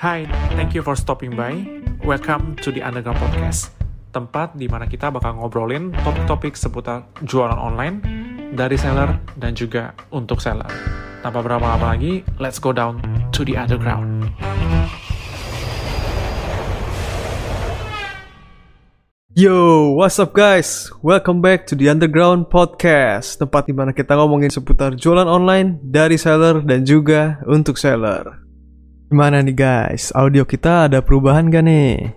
Hai, 0.00 0.24
thank 0.56 0.72
you 0.72 0.80
for 0.80 0.96
stopping 0.96 1.36
by. 1.36 1.60
Welcome 2.00 2.56
to 2.64 2.72
the 2.72 2.80
Underground 2.80 3.20
Podcast, 3.20 3.68
tempat 4.16 4.56
di 4.56 4.64
mana 4.64 4.88
kita 4.88 5.12
bakal 5.12 5.36
ngobrolin 5.36 5.92
topik-topik 5.92 6.56
seputar 6.56 7.04
jualan 7.20 7.60
online 7.60 8.00
dari 8.56 8.80
seller 8.80 9.20
dan 9.36 9.52
juga 9.52 9.92
untuk 10.08 10.40
seller. 10.40 10.72
Tanpa 11.20 11.44
berlama-lama 11.44 11.92
lagi, 11.92 12.24
let's 12.40 12.56
go 12.56 12.72
down 12.72 13.04
to 13.28 13.44
the 13.44 13.60
underground. 13.60 14.32
Yo, 19.36 19.92
what's 20.00 20.16
up 20.16 20.32
guys? 20.32 20.88
Welcome 21.04 21.44
back 21.44 21.68
to 21.68 21.76
the 21.76 21.92
Underground 21.92 22.48
Podcast 22.48 23.36
Tempat 23.36 23.68
di 23.68 23.76
mana 23.76 23.92
kita 23.92 24.16
ngomongin 24.16 24.48
seputar 24.48 24.96
jualan 24.96 25.28
online 25.28 25.76
dari 25.84 26.16
seller 26.16 26.64
dan 26.64 26.88
juga 26.88 27.44
untuk 27.44 27.76
seller 27.76 28.48
Gimana 29.10 29.42
nih 29.42 29.58
guys? 29.58 30.14
Audio 30.14 30.46
kita 30.46 30.86
ada 30.86 31.02
perubahan 31.02 31.50
gak 31.50 31.66
nih? 31.66 32.14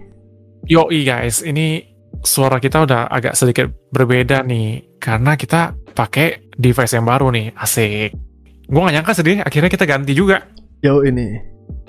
Yoi 0.70 1.02
guys, 1.02 1.42
ini 1.42 1.82
suara 2.22 2.62
kita 2.62 2.86
udah 2.86 3.10
agak 3.10 3.34
sedikit 3.34 3.66
berbeda 3.90 4.46
nih 4.46 5.02
karena 5.02 5.34
kita 5.34 5.74
pakai 5.74 6.54
device 6.54 6.94
yang 6.94 7.10
baru 7.10 7.34
nih, 7.34 7.50
asik. 7.58 8.14
Gue 8.70 8.82
gak 8.86 8.94
nyangka 8.94 9.18
sedih, 9.18 9.42
akhirnya 9.42 9.74
kita 9.74 9.90
ganti 9.90 10.14
juga. 10.14 10.46
Yo 10.86 11.02
ini 11.02 11.34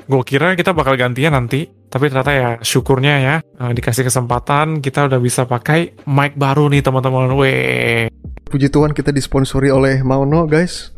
Gue 0.08 0.24
kira 0.24 0.56
kita 0.56 0.72
bakal 0.72 0.96
gantian 0.96 1.36
nanti, 1.36 1.68
tapi 1.92 2.08
ternyata 2.08 2.32
ya 2.32 2.48
syukurnya 2.64 3.14
ya 3.20 3.34
eh, 3.44 3.72
dikasih 3.76 4.08
kesempatan 4.08 4.80
kita 4.80 5.04
udah 5.12 5.20
bisa 5.20 5.44
pakai 5.44 6.00
mic 6.08 6.32
baru 6.40 6.72
nih 6.72 6.80
teman-teman. 6.80 7.28
Weh, 7.36 8.08
Puji 8.48 8.72
Tuhan 8.72 8.96
kita 8.96 9.12
disponsori 9.12 9.68
oleh 9.68 10.00
Mauno 10.00 10.48
guys 10.48 10.96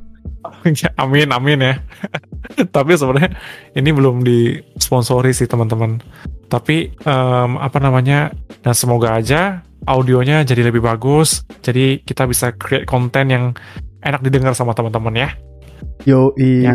amin 1.02 1.28
amin 1.34 1.58
ya. 1.58 1.74
tapi 2.76 2.96
sebenarnya 2.96 3.34
ini 3.74 3.90
belum 3.92 4.22
disponsori 4.22 5.30
sih 5.34 5.48
teman-teman. 5.48 5.98
Tapi 6.46 6.92
em, 6.92 7.50
apa 7.58 7.78
namanya? 7.82 8.30
Dan 8.62 8.74
semoga 8.74 9.18
aja 9.18 9.62
audionya 9.86 10.42
jadi 10.42 10.70
lebih 10.70 10.82
bagus. 10.82 11.46
Jadi 11.62 12.02
kita 12.02 12.26
bisa 12.26 12.54
create 12.54 12.86
konten 12.86 13.30
yang 13.30 13.44
enak 14.02 14.22
didengar 14.22 14.54
sama 14.54 14.74
teman-teman 14.74 15.14
ya. 15.14 15.30
Yo 16.08 16.32
Ya. 16.38 16.72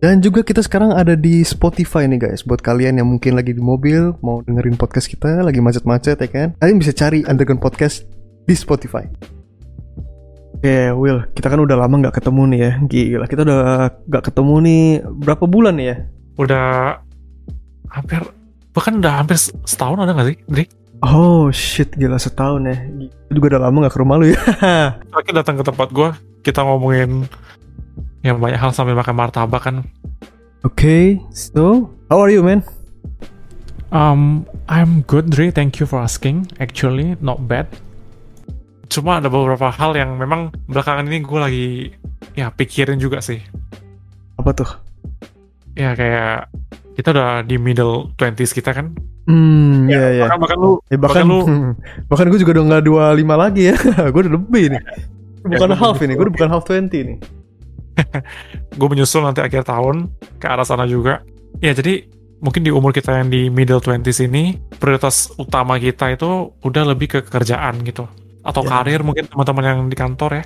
Dan 0.00 0.22
juga 0.22 0.40
kita 0.40 0.64
sekarang 0.64 0.94
ada 0.94 1.18
di 1.18 1.44
Spotify 1.44 2.08
nih 2.08 2.20
guys 2.20 2.40
Buat 2.44 2.64
kalian 2.64 3.00
yang 3.00 3.08
mungkin 3.08 3.36
lagi 3.36 3.52
di 3.52 3.60
mobil 3.60 4.16
Mau 4.24 4.40
dengerin 4.44 4.76
podcast 4.80 5.08
kita 5.08 5.44
Lagi 5.44 5.60
macet-macet 5.60 6.16
ya 6.16 6.28
kan 6.28 6.48
Kalian 6.56 6.80
bisa 6.80 6.92
cari 6.96 7.24
Underground 7.28 7.60
Podcast 7.60 8.08
di 8.48 8.56
Spotify 8.56 9.04
Oke 10.58 10.90
Will 10.98 11.22
Kita 11.38 11.46
kan 11.46 11.62
udah 11.62 11.78
lama 11.78 11.94
nggak 12.02 12.18
ketemu 12.18 12.42
nih 12.50 12.58
ya 12.58 12.72
Gila 12.82 13.26
kita 13.30 13.46
udah 13.46 13.58
nggak 14.10 14.24
ketemu 14.26 14.54
nih 14.66 14.84
Berapa 15.06 15.44
bulan 15.46 15.78
nih 15.78 15.86
ya 15.86 15.96
Udah 16.34 16.66
hampir 17.94 18.20
bahkan 18.74 18.98
udah 18.98 19.22
hampir 19.22 19.38
setahun 19.38 20.02
ada 20.02 20.12
nggak 20.12 20.28
sih, 20.28 20.38
Dri? 20.50 20.64
Oh 21.02 21.50
shit 21.54 21.94
gila 21.94 22.18
setahun 22.18 22.66
ya 22.66 22.76
Gila, 22.84 23.32
juga 23.32 23.46
udah 23.54 23.60
lama 23.70 23.76
nggak 23.86 23.94
ke 23.94 24.00
rumah 24.02 24.16
lu 24.18 24.26
ya 24.34 24.40
Terakhir 25.14 25.34
datang 25.34 25.56
ke 25.58 25.64
tempat 25.66 25.88
gua, 25.94 26.14
kita 26.42 26.62
ngomongin 26.66 27.26
yang 28.26 28.42
banyak 28.42 28.58
hal 28.58 28.74
sambil 28.74 28.98
makan 28.98 29.14
martabak 29.14 29.62
kan. 29.62 29.76
Oke 30.66 31.22
So 31.30 31.94
How 32.10 32.18
are 32.18 32.30
you 32.34 32.42
man? 32.42 32.66
Um, 33.88 34.44
I'm 34.68 35.00
good, 35.08 35.32
Dre. 35.32 35.48
Thank 35.48 35.80
you 35.80 35.88
for 35.88 36.00
asking. 36.00 36.52
Actually, 36.60 37.16
not 37.24 37.48
bad. 37.48 37.68
Cuma 38.88 39.20
ada 39.20 39.28
beberapa 39.28 39.68
hal 39.68 39.92
yang 39.94 40.16
memang 40.16 40.52
belakangan 40.66 41.04
ini 41.08 41.20
gue 41.20 41.38
lagi 41.38 41.66
ya 42.34 42.48
pikirin 42.48 42.96
juga 42.96 43.20
sih. 43.20 43.38
Apa 44.40 44.50
tuh? 44.56 44.70
Ya 45.76 45.92
kayak 45.94 46.48
kita 46.96 47.14
udah 47.14 47.46
di 47.46 47.56
middle 47.60 48.10
20s 48.18 48.56
kita 48.56 48.72
kan. 48.74 48.96
Hmm 49.28 49.84
ya 49.92 50.24
ya 50.24 50.24
Bahkan, 50.24 50.40
bahkan 50.40 50.56
lu 50.56 50.72
Eh, 50.88 50.96
bahkan 50.96 51.20
bahkan 51.20 51.24
lu 51.28 51.38
bahkan 52.08 52.26
gue 52.32 52.40
juga 52.40 52.52
udah 52.56 52.64
nggak 52.64 52.84
25 52.88 53.44
lagi 53.44 53.62
ya 53.68 53.76
gue 54.12 54.20
udah 54.24 54.34
lebih 54.40 54.64
nih 54.72 54.82
bukan 55.44 55.70
half 55.76 56.00
ini 56.00 56.12
gue 56.16 56.24
udah 56.24 56.34
bukan 56.40 56.48
half 56.48 56.64
20 56.64 56.88
nih 57.12 57.18
gue 58.78 58.88
menyusul 58.88 59.20
nanti 59.20 59.44
akhir 59.44 59.68
tahun 59.68 60.08
ke 60.38 60.46
arah 60.48 60.64
sana 60.64 60.86
juga. 60.88 61.20
Ya 61.58 61.74
jadi 61.74 62.06
mungkin 62.38 62.62
di 62.62 62.70
umur 62.70 62.94
kita 62.94 63.18
yang 63.18 63.28
di 63.28 63.50
middle 63.50 63.82
20s 63.82 64.22
ini 64.22 64.54
prioritas 64.78 65.34
utama 65.36 65.74
kita 65.82 66.14
itu 66.14 66.54
udah 66.62 66.82
lebih 66.94 67.10
ke 67.10 67.18
kerjaan 67.26 67.82
gitu 67.82 68.06
atau 68.48 68.64
Ya. 68.64 68.68
karir 68.72 69.04
mungkin 69.04 69.28
teman-teman 69.28 69.62
yang 69.62 69.80
di 69.84 69.94
kantor 69.94 70.30
ya. 70.34 70.44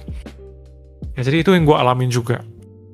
Ya 1.13 1.23
jadi 1.23 1.37
itu 1.41 1.51
yang 1.53 1.63
gue 1.63 1.77
alamin 1.77 2.11
juga. 2.11 2.43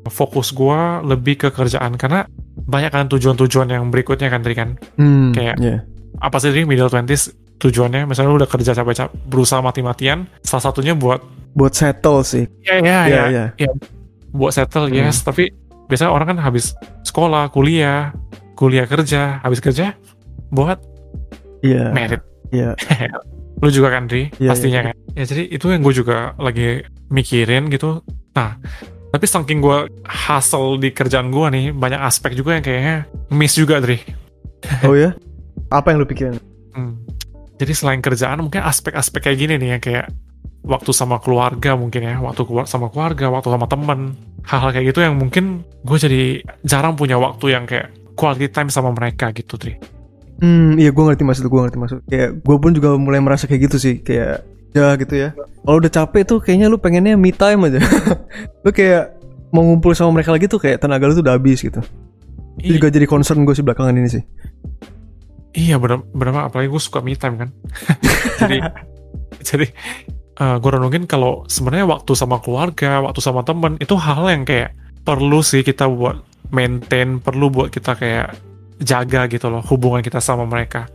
Fokus 0.07 0.53
gue 0.53 0.81
lebih 1.05 1.37
ke 1.39 1.49
kerjaan 1.49 1.97
karena 1.97 2.29
banyak 2.59 2.91
kan 2.91 3.09
tujuan-tujuan 3.09 3.69
yang 3.69 3.89
berikutnya 3.89 4.29
kan 4.29 4.41
tadi 4.41 4.55
kan. 4.55 4.69
hmm, 4.95 5.33
Kayak- 5.33 5.59
ya. 5.59 5.77
Apa 6.19 6.37
sih 6.37 6.51
Dri, 6.51 6.65
middle 6.65 6.89
20s 6.89 7.31
tujuannya? 7.57 8.05
Misalnya 8.05 8.29
lu 8.29 8.37
udah 8.37 8.51
kerja 8.51 8.73
capek-capek, 8.73 9.13
berusaha 9.25 9.61
mati-matian, 9.61 10.27
salah 10.41 10.65
satunya 10.65 10.93
buat 10.93 11.21
buat 11.49 11.73
settle 11.73 12.23
sih 12.23 12.45
ya 12.63 12.79
ya 12.79 12.99
ya 13.09 13.23
ya, 13.27 13.45
ya 13.59 13.71
buat 14.31 14.53
settle 14.53 14.87
Hmm. 14.87 14.95
yes 14.95 15.25
tapi 15.25 15.51
biasanya 15.89 16.13
orang 16.13 16.37
kan 16.37 16.39
habis 16.39 16.71
sekolah 17.03 17.51
kuliah 17.51 18.15
kuliah 18.55 18.87
kerja 18.87 19.43
habis 19.43 19.59
kerja 19.59 19.97
buat 20.53 20.79
iya 21.65 21.91
merit 21.91 22.23
iya 22.53 22.77
lu 23.59 23.69
juga 23.75 23.91
kan 23.91 24.07
Dri 24.07 24.31
Iya, 24.39 24.51
pastinya 24.55 24.81
iya. 24.81 24.87
kan? 24.93 24.97
Ya 25.19 25.25
jadi 25.27 25.43
itu 25.51 25.67
yang 25.71 25.83
gue 25.83 25.95
juga 25.95 26.39
lagi 26.39 26.87
mikirin 27.11 27.69
gitu. 27.73 28.03
Nah 28.35 28.59
tapi 29.09 29.25
saking 29.25 29.65
gue 29.65 29.89
hustle 30.05 30.77
di 30.77 30.93
kerjaan 30.93 31.33
gue 31.33 31.47
nih 31.49 31.67
banyak 31.73 32.01
aspek 32.01 32.37
juga 32.37 32.61
yang 32.61 32.65
kayaknya 32.65 32.97
miss 33.33 33.57
juga 33.57 33.81
Dri 33.81 33.97
oh 34.85 34.93
ya 34.93 35.17
apa 35.73 35.93
yang 35.93 36.05
lu 36.05 36.09
pikirin? 36.09 36.37
Hmm. 36.77 37.01
jadi 37.57 37.73
selain 37.73 38.05
kerjaan 38.05 38.45
mungkin 38.45 38.61
aspek-aspek 38.61 39.25
kayak 39.25 39.39
gini 39.41 39.55
nih 39.57 39.69
yang 39.77 39.83
kayak 39.83 40.07
waktu 40.69 40.93
sama 40.93 41.17
keluarga 41.19 41.75
mungkin 41.75 42.05
ya. 42.05 42.21
Waktu 42.21 42.45
sama 42.69 42.93
keluarga 42.93 43.33
waktu 43.33 43.49
sama 43.49 43.67
temen. 43.67 44.15
Hal-hal 44.45 44.71
kayak 44.77 44.87
gitu 44.93 45.01
yang 45.01 45.17
mungkin 45.17 45.65
gue 45.85 45.99
jadi 45.99 46.23
jarang 46.65 46.95
punya 46.95 47.17
waktu 47.17 47.57
yang 47.57 47.65
kayak 47.65 47.93
quality 48.17 48.49
time 48.53 48.69
sama 48.73 48.93
mereka 48.93 49.33
gitu 49.33 49.57
Tri 49.61 49.98
hmm 50.39 50.79
iya 50.79 50.91
gue 50.91 51.05
ngerti 51.05 51.23
maksud 51.27 51.45
gue 51.47 51.61
ngerti 51.61 51.79
maksud. 51.79 51.99
Kayak 52.07 52.31
gue 52.43 52.57
pun 52.59 52.71
juga 52.75 52.95
mulai 52.95 53.19
merasa 53.19 53.45
kayak 53.47 53.71
gitu 53.71 53.77
sih 53.79 53.95
kayak 54.01 54.43
ya 54.73 54.95
gitu 54.97 55.15
ya. 55.15 55.29
Kalau 55.65 55.77
udah 55.81 55.91
capek 55.91 56.23
tuh 56.25 56.39
kayaknya 56.39 56.67
lu 56.71 56.79
pengennya 56.79 57.19
me 57.19 57.35
time 57.35 57.67
aja. 57.69 57.81
Lu 58.65 58.71
kayak 58.71 59.17
mau 59.49 59.65
ngumpul 59.65 59.97
sama 59.97 60.21
mereka 60.21 60.29
lagi 60.29 60.45
tuh 60.45 60.61
kayak 60.61 60.85
tenaga 60.85 61.09
lu 61.09 61.17
tuh 61.17 61.25
udah 61.25 61.41
habis 61.41 61.65
gitu. 61.65 61.81
Itu 62.61 62.73
I- 62.73 62.77
juga 62.77 62.93
jadi 62.93 63.09
concern 63.09 63.43
gue 63.49 63.55
sih 63.57 63.65
belakangan 63.65 63.97
ini 63.97 64.09
sih. 64.13 64.23
Iya 65.57 65.81
bener 65.81 66.05
bener 66.13 66.53
apalagi 66.53 66.69
gue 66.69 66.83
suka 66.83 67.01
me 67.01 67.17
time 67.17 67.41
kan. 67.41 67.49
Jadi 68.45 68.59
jadi 69.43 69.67
gue 70.39 70.71
renungin 70.71 71.09
kalau 71.11 71.43
sebenarnya 71.51 71.89
waktu 71.89 72.15
sama 72.15 72.39
keluarga 72.39 73.03
waktu 73.03 73.19
sama 73.19 73.43
temen 73.43 73.75
itu 73.83 73.99
hal 73.99 74.23
yang 74.31 74.47
kayak 74.47 74.71
perlu 75.03 75.43
sih 75.43 75.67
kita 75.67 75.91
buat 75.91 76.23
maintain 76.55 77.19
perlu 77.19 77.51
buat 77.51 77.75
kita 77.75 77.99
kayak 77.99 78.39
jaga 78.79 79.27
gitu 79.27 79.51
loh 79.51 79.63
hubungan 79.67 80.01
kita 80.01 80.23
sama 80.23 80.47
mereka. 80.47 80.87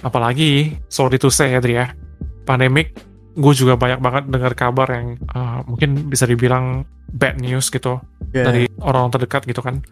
Apalagi 0.00 0.78
sorry 0.86 1.18
to 1.18 1.30
say 1.30 1.52
ya 1.54 1.60
Dri 1.62 1.74
ya 1.78 1.90
pandemic 2.42 2.94
gue 3.32 3.52
juga 3.56 3.80
banyak 3.80 4.00
banget 4.02 4.24
dengar 4.28 4.52
kabar 4.52 4.88
yang 4.92 5.16
uh, 5.32 5.64
mungkin 5.64 6.12
bisa 6.12 6.28
dibilang 6.28 6.84
bad 7.12 7.40
news 7.40 7.68
gitu 7.68 7.96
Ya. 8.32 8.48
dari 8.48 8.64
orang 8.80 9.12
terdekat 9.12 9.44
gitu 9.44 9.60
kan. 9.60 9.84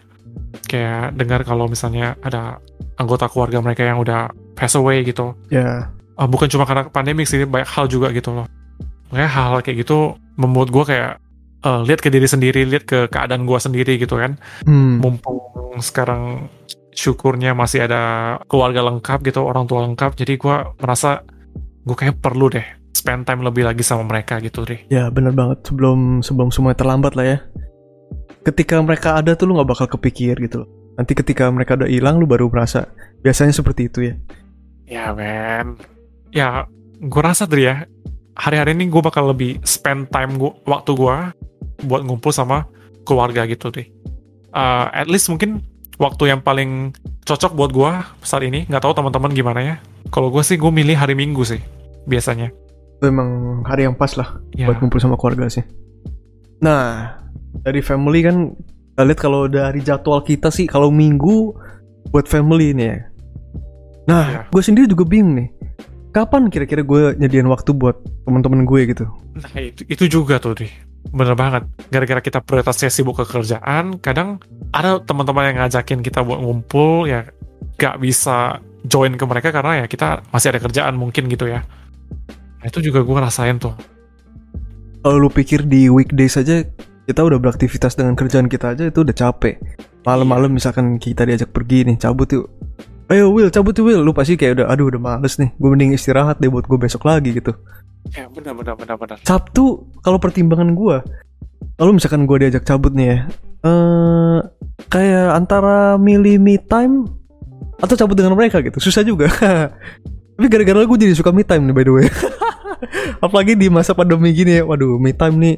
Kayak 0.65 1.13
dengar 1.17 1.45
kalau 1.45 1.69
misalnya 1.69 2.17
ada 2.25 2.57
anggota 2.97 3.29
keluarga 3.29 3.61
mereka 3.61 3.85
yang 3.85 4.01
udah 4.01 4.29
pass 4.57 4.77
away 4.77 5.05
gitu. 5.05 5.37
Ya 5.53 5.89
Uh, 6.21 6.29
bukan 6.29 6.53
cuma 6.53 6.69
karena 6.69 6.85
pandemik 6.93 7.25
sih 7.25 7.49
banyak 7.49 7.65
hal 7.65 7.89
juga 7.89 8.13
gitu 8.13 8.29
loh. 8.29 8.45
Makanya 9.09 9.31
hal-hal 9.33 9.65
kayak 9.65 9.89
gitu 9.89 10.21
membuat 10.37 10.69
gue 10.69 10.85
kayak 10.85 11.17
uh, 11.65 11.81
lihat 11.81 12.05
ke 12.05 12.13
diri 12.13 12.29
sendiri 12.29 12.61
lihat 12.69 12.85
ke 12.85 13.09
keadaan 13.09 13.49
gue 13.49 13.57
sendiri 13.57 13.97
gitu 13.97 14.21
kan. 14.21 14.37
Hmm. 14.69 15.01
mumpung 15.01 15.41
sekarang 15.81 16.53
syukurnya 16.91 17.55
masih 17.55 17.87
ada 17.87 18.37
keluarga 18.51 18.83
lengkap 18.83 19.23
gitu 19.27 19.47
orang 19.47 19.65
tua 19.71 19.87
lengkap 19.87 20.19
jadi 20.19 20.35
gue 20.37 20.57
merasa 20.83 21.23
gue 21.87 21.97
kayak 21.97 22.19
perlu 22.19 22.51
deh 22.51 22.67
spend 22.91 23.25
time 23.25 23.47
lebih 23.47 23.65
lagi 23.65 23.81
sama 23.87 24.05
mereka 24.05 24.43
gitu 24.43 24.67
deh 24.67 24.85
Ya 24.91 25.09
bener 25.09 25.33
banget 25.33 25.65
sebelum 25.65 26.21
sebelum 26.21 26.51
semuanya 26.53 26.79
terlambat 26.85 27.15
lah 27.17 27.27
ya. 27.27 27.39
Ketika 28.45 28.81
mereka 28.83 29.17
ada 29.17 29.33
tuh 29.37 29.49
lu 29.49 29.57
nggak 29.57 29.71
bakal 29.71 29.87
kepikir 29.89 30.37
gitu 30.43 30.65
loh. 30.65 30.69
Nanti 30.99 31.17
ketika 31.17 31.49
mereka 31.49 31.79
udah 31.79 31.89
hilang 31.89 32.21
lu 32.21 32.27
baru 32.29 32.51
merasa. 32.53 32.91
Biasanya 33.25 33.57
seperti 33.57 33.89
itu 33.89 34.01
ya. 34.11 34.15
ya 34.91 35.05
men 35.15 35.79
ya 36.35 36.67
gue 36.99 37.23
rasa 37.23 37.47
Dri 37.47 37.71
ya 37.71 37.87
hari-hari 38.35 38.75
ini 38.75 38.91
gue 38.91 39.03
bakal 39.03 39.31
lebih 39.31 39.63
spend 39.63 40.11
time 40.11 40.35
gua, 40.35 40.53
waktu 40.67 40.99
gue 40.99 41.17
buat 41.87 42.03
ngumpul 42.03 42.35
sama 42.35 42.67
keluarga 43.07 43.47
gitu 43.49 43.71
deh 43.71 43.87
Uh, 44.51 44.91
at 44.91 45.07
least 45.07 45.31
mungkin 45.31 45.63
waktu 46.01 46.33
yang 46.33 46.41
paling 46.41 46.97
cocok 47.29 47.53
buat 47.53 47.71
gue 47.71 47.91
saat 48.25 48.43
ini 48.43 48.65
nggak 48.67 48.81
tahu 48.81 48.97
teman-teman 48.97 49.31
gimana 49.37 49.61
ya 49.61 49.75
kalau 50.09 50.33
gue 50.33 50.41
sih 50.41 50.57
gue 50.57 50.73
milih 50.73 50.97
hari 50.97 51.13
minggu 51.13 51.45
sih 51.45 51.61
biasanya 52.09 52.49
emang 53.05 53.61
hari 53.69 53.85
yang 53.85 53.93
pas 53.93 54.17
lah 54.17 54.41
ya 54.57 54.65
buat 54.65 54.81
ngumpul 54.81 55.01
sama 55.01 55.21
keluarga 55.21 55.53
sih. 55.53 55.65
Nah 56.65 57.17
dari 57.65 57.85
family 57.85 58.25
kan 58.25 58.57
kita 58.93 59.03
lihat 59.09 59.21
kalau 59.21 59.49
dari 59.49 59.81
jadwal 59.81 60.21
kita 60.21 60.53
sih 60.53 60.69
kalau 60.69 60.93
minggu 60.93 61.57
buat 62.13 62.29
family 62.29 62.77
nih 62.77 62.87
ya. 62.93 62.99
Nah, 64.05 64.25
Iya. 64.29 64.41
gue 64.51 64.63
sendiri 64.65 64.87
juga 64.91 65.07
bingung 65.07 65.41
nih. 65.41 65.49
Kapan 66.11 66.51
kira-kira 66.51 66.83
gue 66.83 67.15
nyediain 67.17 67.47
waktu 67.47 67.71
buat 67.73 67.97
teman-teman 68.27 68.67
gue 68.67 68.81
gitu? 68.93 69.07
Nah 69.39 69.57
itu, 69.57 69.87
itu 69.87 70.05
juga 70.21 70.37
tuh 70.43 70.59
deh. 70.59 70.73
Bener 71.09 71.33
banget. 71.33 71.65
Gara-gara 71.89 72.21
kita 72.21 72.39
prioritasnya 72.45 72.93
sibuk 72.93 73.17
ke 73.17 73.25
kerjaan, 73.25 73.97
kadang 73.99 74.39
ada 74.71 75.01
teman-teman 75.01 75.51
yang 75.51 75.57
ngajakin 75.65 76.05
kita 76.05 76.21
buat 76.21 76.39
ngumpul, 76.39 77.09
ya 77.09 77.25
gak 77.81 77.97
bisa 77.99 78.61
join 78.85 79.17
ke 79.17 79.25
mereka 79.25 79.49
karena 79.53 79.85
ya 79.85 79.87
kita 79.89 80.25
masih 80.29 80.53
ada 80.53 80.61
kerjaan 80.61 80.95
mungkin 81.01 81.27
gitu 81.29 81.49
ya. 81.49 81.65
Nah 82.61 82.67
itu 82.69 82.85
juga 82.85 83.01
gue 83.01 83.17
rasain 83.17 83.57
tuh. 83.57 83.73
Kalau 85.01 85.17
lu 85.17 85.33
pikir 85.33 85.65
di 85.65 85.89
weekdays 85.89 86.37
aja 86.37 86.61
kita 87.09 87.21
udah 87.25 87.41
beraktivitas 87.41 87.97
dengan 87.97 88.13
kerjaan 88.15 88.47
kita 88.47 88.77
aja 88.77 88.85
itu 88.93 89.01
udah 89.01 89.17
capek. 89.17 89.57
Malam-malam 90.05 90.53
misalkan 90.53 90.97
kita 91.01 91.25
diajak 91.25 91.53
pergi 91.53 91.89
nih, 91.89 91.97
cabut 91.97 92.29
yuk. 92.33 92.47
Ayo 93.11 93.33
Will, 93.35 93.51
cabut 93.51 93.75
yuk 93.75 93.91
Will. 93.91 94.01
Lu 94.05 94.13
pasti 94.13 94.37
kayak 94.37 94.61
udah, 94.61 94.67
aduh 94.69 94.93
udah 94.93 95.01
males 95.01 95.37
nih. 95.41 95.51
Gue 95.57 95.69
mending 95.73 95.97
istirahat 95.97 96.39
deh 96.41 96.49
buat 96.53 96.65
gue 96.69 96.79
besok 96.79 97.09
lagi 97.09 97.33
gitu. 97.37 97.53
Ya 98.11 98.27
benar 98.27 98.53
benar 98.59 98.75
benar 98.75 98.97
benar. 98.99 99.19
Sabtu 99.23 99.87
kalau 100.03 100.19
pertimbangan 100.19 100.75
gue, 100.75 100.97
kalau 101.79 101.93
misalkan 101.95 102.27
gue 102.27 102.37
diajak 102.43 102.67
cabut 102.67 102.91
nih 102.91 103.07
ya, 103.07 103.19
eh 103.65 104.39
kayak 104.91 105.29
antara 105.37 105.95
milih 106.01 106.41
me 106.43 106.59
time 106.59 107.07
atau 107.79 107.95
cabut 107.95 108.19
dengan 108.19 108.35
mereka 108.35 108.59
gitu, 108.65 108.83
susah 108.83 109.07
juga. 109.07 109.31
Tapi 110.37 110.47
gara-gara 110.49 110.83
gue 110.83 110.99
jadi 110.99 111.15
suka 111.15 111.31
me 111.31 111.45
time 111.45 111.71
nih 111.71 111.75
by 111.77 111.85
the 111.87 111.93
way. 111.93 112.07
Apalagi 113.25 113.55
di 113.55 113.69
masa 113.69 113.93
pandemi 113.93 114.33
gini 114.33 114.59
ya, 114.59 114.65
waduh 114.65 114.97
me 114.97 115.13
time 115.13 115.37
nih. 115.37 115.57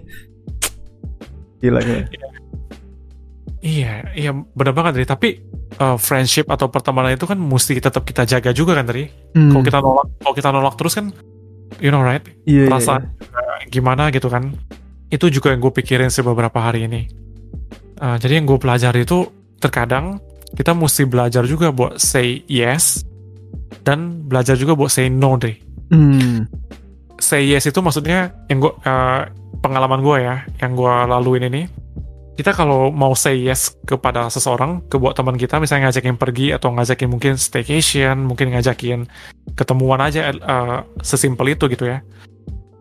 Gila 1.63 1.81
ya. 1.81 2.03
Iya, 3.63 3.93
iya 4.19 4.31
benar 4.35 4.75
banget 4.75 4.99
Dri. 4.99 5.07
Tapi 5.07 5.29
eh, 5.79 5.97
friendship 5.97 6.51
atau 6.51 6.67
pertemanan 6.67 7.15
itu 7.15 7.25
kan 7.31 7.39
mesti 7.39 7.79
tetap 7.79 8.03
kita 8.03 8.27
jaga 8.27 8.51
juga 8.51 8.75
kan 8.75 8.91
Dri. 8.91 9.07
Hmm, 9.39 9.55
Kalau 9.55 9.63
kita 9.63 9.79
nolak, 9.79 10.07
kalau 10.19 10.35
kita 10.35 10.49
nolak 10.51 10.75
terus 10.75 10.99
kan, 10.99 11.15
you 11.79 11.89
know 11.95 12.03
right? 12.03 12.25
iya, 12.45 12.67
iya, 12.67 12.69
perasaan 12.69 13.03
gimana 13.73 14.13
gitu 14.13 14.29
kan. 14.29 14.53
Itu 15.13 15.29
juga 15.29 15.53
yang 15.53 15.61
gue 15.61 15.73
pikirin 15.73 16.09
sih 16.09 16.25
beberapa 16.25 16.57
hari 16.61 16.89
ini. 16.89 17.09
Uh, 18.01 18.17
jadi 18.19 18.41
yang 18.41 18.49
gue 18.49 18.59
pelajari 18.59 19.05
itu 19.05 19.29
terkadang 19.63 20.19
kita 20.53 20.77
mesti 20.77 21.09
belajar 21.09 21.47
juga 21.49 21.73
buat 21.73 21.97
say 21.97 22.45
yes 22.51 23.07
dan 23.87 24.29
belajar 24.29 24.59
juga 24.59 24.77
buat 24.77 24.93
say 24.93 25.09
no 25.09 25.37
deh. 25.41 25.57
Hmm, 25.93 26.49
say 27.21 27.45
yes 27.49 27.69
itu 27.69 27.79
maksudnya 27.81 28.33
yang 28.49 28.65
gue 28.65 28.73
uh, 28.85 29.29
pengalaman 29.63 30.01
gue 30.01 30.17
ya 30.25 30.37
yang 30.59 30.73
gue 30.75 30.95
laluin 31.09 31.47
ini 31.47 31.63
kita 32.33 32.57
kalau 32.57 32.89
mau 32.89 33.13
say 33.13 33.37
yes 33.45 33.77
kepada 33.85 34.29
seseorang 34.33 34.81
ke 34.89 34.97
buat 34.97 35.13
teman 35.13 35.37
kita 35.37 35.61
misalnya 35.61 35.93
ngajakin 35.93 36.17
pergi 36.17 36.57
atau 36.57 36.73
ngajakin 36.73 37.09
mungkin 37.13 37.37
staycation 37.37 38.25
mungkin 38.25 38.57
ngajakin 38.57 39.05
ketemuan 39.53 40.01
aja 40.01 40.33
uh, 40.41 40.81
sesimpel 41.05 41.53
itu 41.53 41.69
gitu 41.69 41.85
ya. 41.89 42.01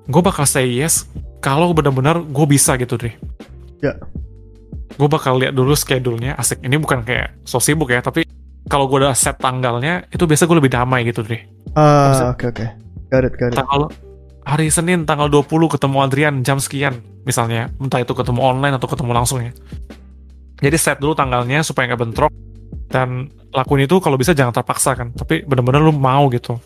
Gue 0.08 0.24
bakal 0.24 0.48
say 0.48 0.72
yes 0.72 1.08
kalau 1.44 1.76
benar-benar 1.76 2.24
gue 2.24 2.46
bisa 2.48 2.76
gitu 2.80 2.96
deh 2.96 3.12
Ya. 3.82 3.98
gue 4.94 5.10
bakal 5.10 5.42
lihat 5.42 5.58
dulu 5.58 5.74
schedule-nya 5.74 6.38
asik. 6.38 6.62
Ini 6.62 6.78
bukan 6.78 7.02
kayak 7.02 7.34
so 7.44 7.58
sibuk 7.58 7.90
ya 7.90 7.98
tapi 8.00 8.22
kalau 8.70 8.86
gue 8.88 9.04
udah 9.04 9.12
set 9.12 9.36
tanggalnya 9.42 10.06
itu 10.14 10.24
biasa 10.24 10.48
gue 10.48 10.58
lebih 10.62 10.72
damai 10.72 11.02
gitu 11.04 11.26
deh 11.26 11.42
ah 11.74 12.32
oke 12.32 12.46
oke, 12.56 12.66
got 13.10 13.26
it 13.26 13.34
got 13.36 13.52
it. 13.52 13.58
tanggal 13.58 13.90
hari 14.44 14.68
Senin 14.74 15.06
tanggal 15.06 15.30
20 15.30 15.48
ketemu 15.78 15.98
Adrian 16.02 16.36
jam 16.42 16.58
sekian 16.58 17.02
misalnya 17.28 17.70
entah 17.78 18.02
itu 18.02 18.14
ketemu 18.14 18.42
online 18.42 18.76
atau 18.78 18.90
ketemu 18.90 19.12
langsung 19.14 19.40
ya 19.46 19.52
jadi 20.62 20.78
set 20.78 20.98
dulu 21.02 21.14
tanggalnya 21.14 21.62
supaya 21.62 21.92
nggak 21.92 22.02
bentrok 22.02 22.34
dan 22.92 23.32
lakuin 23.56 23.88
itu 23.88 23.98
kalau 24.04 24.20
bisa 24.20 24.36
jangan 24.36 24.52
terpaksa 24.52 24.98
kan 24.98 25.14
tapi 25.14 25.46
bener-bener 25.46 25.80
lu 25.80 25.94
mau 25.96 26.28
gitu 26.30 26.60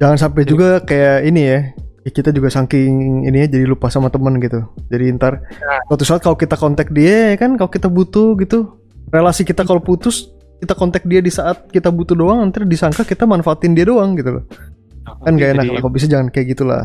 Jangan 0.00 0.18
sampai 0.18 0.42
juga 0.42 0.82
kayak 0.82 1.18
ini 1.30 1.42
ya. 1.46 1.60
Kita 2.02 2.34
juga 2.34 2.50
saking 2.50 3.22
ini 3.30 3.46
ya 3.46 3.48
jadi 3.54 3.62
lupa 3.62 3.86
sama 3.86 4.10
temen 4.10 4.34
gitu. 4.42 4.66
Jadi 4.90 5.14
ntar 5.14 5.46
suatu 5.86 6.02
saat 6.02 6.18
kalau 6.18 6.34
kita 6.34 6.58
kontak 6.58 6.90
dia 6.90 7.30
ya 7.30 7.36
kan 7.38 7.54
kalau 7.54 7.70
kita 7.70 7.86
butuh 7.86 8.34
gitu. 8.42 8.82
Relasi 9.14 9.46
kita 9.46 9.62
kalau 9.62 9.78
putus 9.78 10.26
kita 10.58 10.74
kontak 10.74 11.06
dia 11.06 11.22
di 11.22 11.30
saat 11.30 11.70
kita 11.70 11.94
butuh 11.94 12.18
doang 12.18 12.42
nanti 12.42 12.66
disangka 12.66 13.06
kita 13.06 13.22
manfaatin 13.22 13.78
dia 13.78 13.86
doang 13.86 14.18
gitu 14.18 14.42
loh. 14.42 14.44
Kan 15.02 15.34
gak 15.34 15.50
enak 15.52 15.64
Jadi- 15.64 15.72
lah 15.72 15.80
kalau 15.80 15.92
bisa 15.92 16.06
jangan 16.06 16.28
kayak 16.28 16.46
gitulah. 16.50 16.84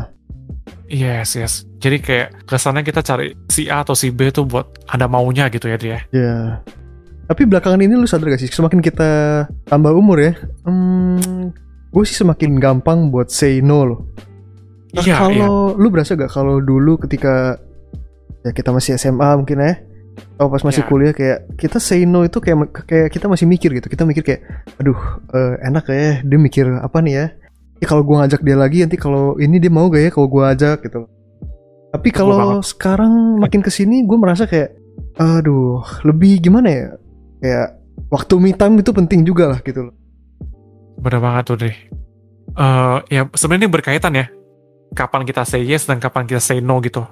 yes 0.86 1.36
yes 1.36 1.68
jadi 1.76 1.96
kayak 1.98 2.28
kesannya 2.44 2.80
kita 2.80 3.00
cari 3.00 3.36
si 3.46 3.68
A 3.68 3.80
atau 3.80 3.92
si 3.92 4.08
B 4.08 4.28
tuh 4.28 4.44
buat 4.44 4.72
ada 4.86 5.04
maunya 5.04 5.48
gitu 5.48 5.66
ya 5.66 5.76
dia 5.76 5.98
Ya. 6.08 6.64
Tapi 7.24 7.44
belakangan 7.44 7.76
ini 7.78 7.92
lu 7.92 8.08
sadar 8.08 8.32
gak 8.32 8.40
sih 8.40 8.48
semakin 8.48 8.80
kita 8.80 9.08
tambah 9.64 9.92
umur 9.92 10.16
ya, 10.18 10.32
hmm, 10.64 11.52
gue 11.86 12.02
sih 12.02 12.16
semakin 12.16 12.56
gampang 12.56 13.12
buat 13.12 13.28
say 13.28 13.60
no 13.60 13.84
loh. 13.84 14.00
Nah, 14.96 15.04
iya 15.04 15.20
kalau 15.20 15.76
lu 15.76 15.92
berasa 15.92 16.16
gak 16.16 16.32
kalau 16.32 16.56
dulu 16.58 16.96
ketika 16.98 17.60
ya 18.40 18.50
kita 18.50 18.72
masih 18.72 18.96
SMA 18.96 19.28
mungkin 19.36 19.60
ya 19.60 19.76
atau 20.34 20.48
pas 20.48 20.64
masih 20.64 20.82
Ya. 20.82 20.88
kuliah 20.88 21.12
kayak 21.12 21.38
kita 21.54 21.76
say 21.76 22.02
no 22.02 22.24
itu 22.24 22.40
kayak 22.40 22.56
kayak 22.88 23.12
kita 23.12 23.28
masih 23.28 23.44
mikir 23.44 23.70
gitu 23.70 23.86
kita 23.86 24.02
mikir 24.02 24.24
kayak 24.24 24.40
aduh 24.74 24.96
eh, 25.30 25.54
enak 25.62 25.84
ya 25.86 26.24
dia 26.24 26.38
mikir 26.38 26.64
apa 26.72 26.96
nih 26.98 27.12
ya 27.12 27.26
ya 27.78 27.86
kalau 27.86 28.02
gua 28.02 28.24
ngajak 28.24 28.42
dia 28.42 28.56
lagi 28.58 28.82
nanti 28.82 28.98
kalau 28.98 29.38
ini 29.38 29.58
dia 29.62 29.70
mau 29.70 29.86
gak 29.90 30.02
ya 30.02 30.10
kalau 30.10 30.28
gua 30.30 30.54
ajak 30.54 30.82
gitu. 30.86 31.06
Tapi 31.88 32.08
kalau 32.12 32.60
sekarang 32.60 33.40
makin 33.40 33.64
ke 33.64 33.72
sini 33.72 34.04
gue 34.04 34.18
merasa 34.20 34.44
kayak 34.44 34.76
aduh 35.16 35.80
lebih 36.04 36.36
gimana 36.44 36.68
ya? 36.68 36.86
Kayak 37.40 37.68
waktu 38.12 38.34
me 38.36 38.52
time 38.52 38.84
itu 38.84 38.92
penting 38.92 39.24
juga 39.24 39.56
lah 39.56 39.58
gitu 39.64 39.88
loh. 39.88 39.94
Bener 41.00 41.20
banget 41.22 41.44
tuh 41.48 41.56
deh 41.62 41.76
Eh 42.58 42.98
ya 43.08 43.22
sebenarnya 43.32 43.70
berkaitan 43.72 44.18
ya 44.18 44.26
kapan 44.92 45.22
kita 45.24 45.46
say 45.48 45.64
yes 45.64 45.88
dan 45.88 45.96
kapan 45.96 46.28
kita 46.28 46.44
say 46.44 46.60
no 46.60 46.76
gitu. 46.84 47.08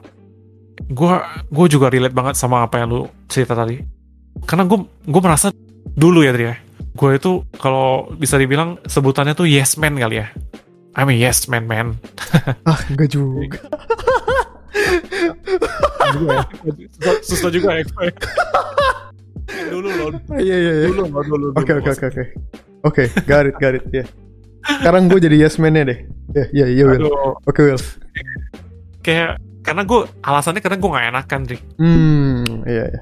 Gua 0.92 1.24
gue 1.48 1.66
juga 1.72 1.88
relate 1.88 2.12
banget 2.12 2.36
sama 2.36 2.60
apa 2.60 2.84
yang 2.84 2.92
lu 2.92 3.08
cerita 3.32 3.56
tadi. 3.56 3.80
Karena 4.44 4.68
gue 4.68 4.84
gue 5.08 5.22
merasa 5.24 5.48
dulu 5.96 6.20
ya 6.20 6.36
Tri 6.36 6.44
ya 6.52 6.56
gue 6.96 7.10
itu 7.20 7.44
kalau 7.60 8.08
bisa 8.16 8.40
dibilang 8.40 8.80
sebutannya 8.88 9.36
tuh 9.36 9.44
yes 9.44 9.76
man 9.76 10.00
kali 10.00 10.24
ya 10.24 10.32
I'm 10.96 11.08
a 11.08 11.14
yes 11.14 11.44
man 11.46 11.68
man 11.68 12.00
ah 12.68 12.80
enggak 12.88 13.12
juga 13.12 13.60
susah, 16.16 17.14
susah 17.22 17.50
juga 17.52 17.68
ya 17.76 17.84
dulu 19.70 19.88
loh 19.90 20.08
iya 20.44 20.56
iya 20.56 20.72
iya 20.82 20.86
dulu 20.88 21.02
loh 21.06 21.22
dulu 21.22 21.46
Oke 21.54 21.72
oke 21.74 21.90
oke 21.92 22.06
oke. 22.08 22.24
Oke, 22.86 23.10
got 23.26 23.42
it, 23.42 23.58
got 23.58 23.74
it, 23.74 23.82
ya. 23.90 24.06
Sekarang 24.62 25.10
gue 25.10 25.18
jadi 25.18 25.42
yes 25.42 25.58
man-nya 25.58 25.90
deh. 25.90 25.98
Ya, 26.30 26.46
ya, 26.54 26.66
iya 26.70 26.84
Will. 26.86 27.02
Aduh, 27.02 27.34
Oke 27.42 27.66
Will. 27.66 27.80
kayak 29.02 29.42
karena 29.66 29.82
gue 29.82 30.06
alasannya 30.22 30.62
karena 30.62 30.78
gue 30.78 30.90
gak 30.90 31.06
enakan 31.10 31.40
Dri 31.42 31.58
Hmm, 31.78 32.42
iya 32.62 32.86
iya. 32.86 33.00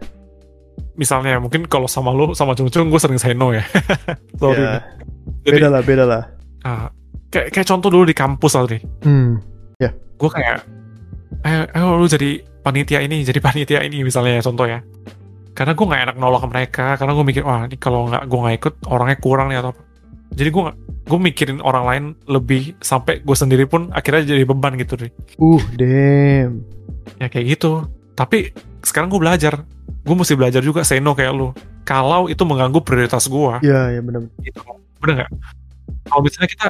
misalnya 0.97 1.37
mungkin 1.37 1.69
kalau 1.69 1.85
sama 1.85 2.13
lu 2.13 2.33
sama 2.33 2.57
Cung 2.57 2.73
Cung 2.73 2.89
gue 2.89 2.97
sering 2.97 3.21
say 3.21 3.37
no 3.37 3.53
ya 3.53 3.61
sorry 4.41 4.65
Ya, 4.65 4.81
Jadi, 5.45 5.61
beda 5.61 5.69
lah, 5.69 5.83
beda 5.85 6.05
lah. 6.05 6.23
ah, 6.63 6.89
kayak 7.35 7.49
kayak 7.51 7.67
contoh 7.67 7.91
dulu 7.91 8.05
di 8.07 8.15
kampus 8.15 8.55
Adri 8.55 8.79
Hmm, 9.03 9.43
gue 10.15 10.31
kayak 10.31 10.63
ayo, 11.43 11.61
ayo 11.69 11.87
lu 11.99 12.07
jadi 12.07 12.31
panitia 12.63 13.03
ini 13.03 13.21
jadi 13.21 13.43
panitia 13.43 13.83
ini 13.83 14.01
misalnya 14.01 14.39
ya 14.39 14.43
contoh 14.43 14.65
ya. 14.65 14.79
Karena 15.53 15.75
gue 15.75 15.87
nggak 15.87 16.03
enak 16.03 16.17
nolak 16.17 16.47
mereka 16.47 16.95
karena 16.95 17.13
gue 17.13 17.25
mikir 17.27 17.43
wah 17.43 17.67
ini 17.67 17.77
kalau 17.77 18.07
nggak 18.07 18.25
gue 18.25 18.39
nggak 18.39 18.57
ikut 18.59 18.75
orangnya 18.87 19.19
kurang 19.19 19.47
nih 19.51 19.59
atau 19.59 19.71
apa. 19.71 19.83
Jadi 20.35 20.49
gue 20.51 20.63
gue 21.05 21.19
mikirin 21.21 21.59
orang 21.61 21.85
lain 21.85 22.05
lebih 22.27 22.75
sampai 22.81 23.21
gue 23.21 23.37
sendiri 23.37 23.67
pun 23.67 23.91
akhirnya 23.91 24.35
jadi 24.35 24.43
beban 24.43 24.75
gitu 24.75 24.97
deh. 24.97 25.11
Uh, 25.37 25.63
damn. 25.77 26.63
ya 27.21 27.27
kayak 27.29 27.55
gitu. 27.55 27.85
Tapi 28.15 28.51
sekarang 28.81 29.11
gue 29.11 29.21
belajar. 29.21 29.63
Gue 30.05 30.15
mesti 30.15 30.35
belajar 30.35 30.63
juga 30.63 30.83
say 30.83 30.99
no 30.99 31.13
kayak 31.13 31.35
lu. 31.35 31.51
Kalau 31.85 32.27
itu 32.27 32.41
mengganggu 32.43 32.81
prioritas 32.81 33.29
gue 33.29 33.61
Ya, 33.61 33.93
ya 33.93 34.01
benar. 34.01 34.25
gitu. 34.41 34.59
Bener 34.99 35.23
nggak? 35.23 35.31
Kalau 36.05 36.21
misalnya 36.21 36.49
kita 36.49 36.67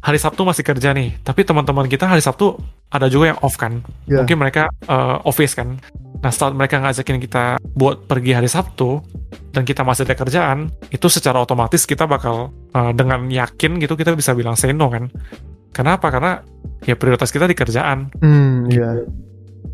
hari 0.00 0.18
Sabtu 0.18 0.42
masih 0.48 0.64
kerja 0.64 0.96
nih 0.96 1.20
tapi 1.20 1.44
teman-teman 1.44 1.84
kita 1.84 2.08
hari 2.08 2.24
Sabtu 2.24 2.56
ada 2.90 3.06
juga 3.06 3.30
yang 3.30 3.40
off 3.46 3.54
kan? 3.54 3.86
Ya. 4.10 4.22
mungkin 4.22 4.36
mereka 4.42 4.66
uh, 4.90 5.22
office 5.22 5.54
kan? 5.54 5.78
Nah 6.20 6.32
saat 6.34 6.52
mereka 6.52 6.82
ngajakin 6.82 7.22
kita 7.22 7.56
buat 7.62 8.10
pergi 8.10 8.34
hari 8.34 8.50
Sabtu 8.50 8.98
dan 9.54 9.62
kita 9.62 9.86
masih 9.86 10.04
ada 10.04 10.18
kerjaan 10.18 10.74
itu 10.90 11.06
secara 11.06 11.38
otomatis 11.38 11.86
kita 11.86 12.10
bakal 12.10 12.50
uh, 12.74 12.92
dengan 12.92 13.30
yakin 13.30 13.78
gitu 13.78 13.94
kita 13.94 14.18
bisa 14.18 14.34
bilang 14.34 14.58
say 14.58 14.74
no 14.74 14.90
kan? 14.90 15.06
Kenapa? 15.70 16.10
Karena 16.10 16.42
ya 16.82 16.98
prioritas 16.98 17.30
kita 17.30 17.46
di 17.46 17.54
kerjaan. 17.54 18.10
Hmm, 18.18 18.66
iya. 18.66 19.06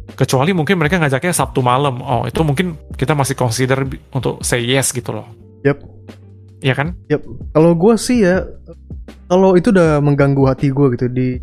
kecuali 0.07 0.55
mungkin 0.55 0.79
mereka 0.79 1.01
ngajaknya 1.01 1.35
Sabtu 1.35 1.65
malam. 1.65 1.99
Oh 2.05 2.29
itu 2.29 2.39
mungkin 2.45 2.77
kita 2.95 3.17
masih 3.17 3.35
consider 3.35 3.81
untuk 4.13 4.45
say 4.45 4.61
yes 4.61 4.93
gitu 4.93 5.17
loh. 5.17 5.27
Yap. 5.65 5.81
Iya 6.67 6.75
kan? 6.75 6.99
Kalau 7.53 7.73
gue 7.73 7.95
sih 7.95 8.27
ya, 8.27 8.43
kalau 9.27 9.55
itu 9.55 9.71
udah 9.71 10.03
mengganggu 10.03 10.43
hati 10.45 10.69
gue 10.69 10.87
gitu. 10.93 11.07
Di 11.07 11.39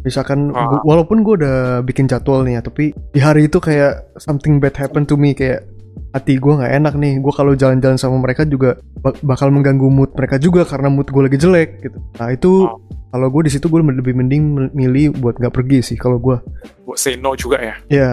misalkan 0.00 0.48
Ah. 0.50 0.64
gua- 0.66 0.84
walaupun 0.88 1.20
gue 1.20 1.34
udah 1.36 1.56
bikin 1.82 2.08
jadwal 2.08 2.40
nih 2.40 2.56
ya, 2.56 2.62
tapi 2.62 2.84
di 3.12 3.20
hari 3.20 3.46
itu 3.46 3.60
kayak 3.60 4.16
something 4.16 4.56
bad 4.56 4.72
happen 4.72 5.04
to 5.04 5.14
me. 5.14 5.32
Kayak 5.32 5.68
hati 6.10 6.36
gue 6.36 6.52
nggak 6.54 6.72
enak 6.74 6.94
nih. 6.96 7.20
Gue 7.20 7.30
kalau 7.30 7.52
jalan-jalan 7.52 7.96
sama 7.96 8.16
mereka 8.16 8.42
juga 8.42 8.80
bak- 8.98 9.20
bakal 9.20 9.52
mengganggu 9.52 9.86
mood 9.86 10.10
mereka 10.12 10.36
juga 10.36 10.64
karena 10.64 10.88
mood 10.88 11.06
gue 11.06 11.22
lagi 11.22 11.36
jelek 11.36 11.70
gitu. 11.82 11.98
Nah 12.16 12.28
itu 12.28 12.50
Oh. 12.64 12.80
kalau 13.10 13.28
gue 13.28 13.44
di 13.44 13.52
situ 13.52 13.68
gue 13.68 13.80
lebih 13.82 14.14
mending 14.14 14.42
milih 14.72 15.12
buat 15.14 15.36
nggak 15.36 15.52
pergi 15.52 15.84
sih 15.84 15.96
kalau 15.96 16.16
gue 16.16 16.40
Buat 16.82 16.96
say 16.96 17.14
no 17.14 17.36
juga 17.36 17.60
ya. 17.60 17.76
ya 17.86 18.10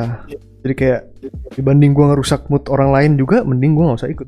jadi 0.59 0.73
kayak 0.75 1.01
dibanding 1.55 1.95
gue 1.95 2.03
ngerusak 2.03 2.51
mood 2.51 2.67
orang 2.67 2.91
lain 2.91 3.11
juga 3.15 3.41
mending 3.41 3.71
gue 3.73 3.83
nggak 3.85 3.95
usah 3.97 4.11
ikut 4.11 4.27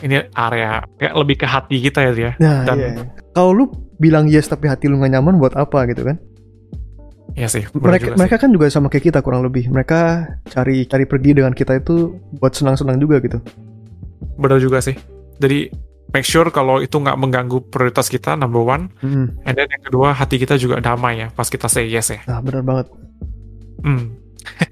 ini 0.00 0.24
area 0.30 0.80
kayak 0.94 1.12
lebih 1.14 1.34
ke 1.36 1.44
hati 1.44 1.76
kita 1.80 1.98
ya 2.00 2.10
dia. 2.12 2.30
nah 2.36 2.64
Dan- 2.64 2.78
iya 2.78 2.90
kalau 3.30 3.50
lu 3.52 3.64
bilang 3.96 4.26
yes 4.26 4.46
tapi 4.46 4.66
hati 4.66 4.86
lu 4.86 4.96
nggak 4.96 5.12
nyaman 5.12 5.36
buat 5.36 5.52
apa 5.54 5.84
gitu 5.86 6.02
kan 6.02 6.16
Iya 7.34 7.50
sih. 7.50 7.62
mereka 7.74 8.14
mereka 8.14 8.36
kan 8.38 8.48
juga 8.48 8.68
sama 8.68 8.86
kayak 8.86 9.10
kita 9.10 9.18
kurang 9.18 9.42
lebih 9.42 9.66
mereka 9.66 10.22
cari 10.46 10.84
cari 10.84 11.02
pergi 11.02 11.34
dengan 11.34 11.50
kita 11.50 11.76
itu 11.76 12.14
buat 12.38 12.52
senang-senang 12.52 12.96
juga 12.96 13.18
gitu 13.18 13.42
sih. 13.42 13.50
Bener 14.38 14.58
juga 14.58 14.78
sih. 14.78 14.94
Jadi 15.36 15.66
make 16.08 16.22
sure 16.22 16.46
kalau 16.48 16.78
itu 16.78 16.94
nggak 16.94 17.16
mengganggu 17.16 17.58
prioritas 17.66 18.06
kita 18.06 18.34
number 18.34 18.60
one. 18.60 18.86
Hmm. 19.02 19.34
And 19.42 19.52
then 19.52 19.66
yang 19.66 19.82
kedua 19.82 20.14
hati 20.14 20.38
kita 20.38 20.54
juga 20.54 20.78
damai 20.78 21.18
ya 21.18 21.26
pas 21.28 21.46
kita 21.46 21.66
say 21.66 21.84
yes 21.86 22.08
ya. 22.08 22.18
nah 22.24 22.38
benar 22.38 22.62
banget 22.62 22.86
Hmm. 23.82 24.14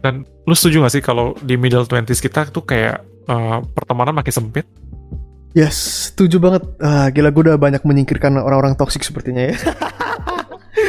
Dan 0.00 0.24
lu 0.44 0.52
setuju 0.52 0.84
gak 0.84 0.94
sih 0.94 1.02
kalau 1.04 1.32
di 1.40 1.56
middle 1.56 1.88
20s 1.88 2.20
kita 2.20 2.52
tuh 2.52 2.64
kayak 2.64 3.00
eh, 3.28 3.58
pertemanan 3.72 4.16
makin 4.16 4.32
sempit? 4.32 4.66
Yes, 5.54 6.10
setuju 6.10 6.42
banget. 6.42 6.66
Ah, 6.82 7.06
gila 7.14 7.30
gue 7.30 7.42
udah 7.46 7.54
banyak 7.54 7.86
menyingkirkan 7.86 8.34
orang-orang 8.42 8.74
toksik 8.74 9.06
sepertinya 9.06 9.54
ya. 9.54 9.56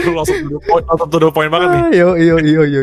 Lu 0.09 0.17
langsung 0.17 0.41
to 0.49 0.57
point, 0.65 0.85
langsung 0.89 1.09
to 1.13 1.17
the 1.21 1.29
point 1.29 1.53
banget 1.53 1.69
nih. 1.69 1.83
Ah, 1.85 1.91
yo 1.93 2.07
yo 2.17 2.35
yo 2.41 2.63
yo. 2.65 2.81